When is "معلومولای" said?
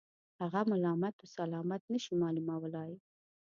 2.21-2.93